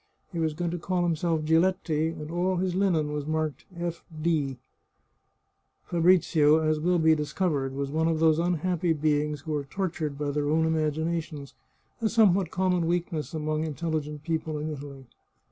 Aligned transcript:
He 0.33 0.39
was 0.39 0.55
going 0.55 0.71
to 0.71 0.79
call 0.79 1.03
himself 1.03 1.43
Giletti, 1.45 2.07
and 2.19 2.31
all 2.31 2.55
his 2.55 2.73
linen 2.73 3.11
was 3.13 3.27
marked 3.27 3.65
F. 3.77 4.03
D. 4.19 4.57
Fabrizio, 5.85 6.57
as 6.57 6.79
will 6.79 6.97
be 6.97 7.11
observed, 7.11 7.75
was 7.75 7.91
one 7.91 8.07
of 8.07 8.19
those 8.19 8.39
unhappy 8.39 8.93
beings 8.93 9.41
who 9.41 9.53
are 9.53 9.63
tortured 9.63 10.17
by 10.17 10.31
their 10.31 10.49
own 10.49 10.65
imaginations, 10.65 11.53
a 12.01 12.09
some 12.09 12.33
what 12.33 12.49
common 12.49 12.87
weakness 12.87 13.35
among 13.35 13.63
intelligent 13.63 14.23
people 14.23 14.57
in 14.57 14.71
Italy. 14.73 15.05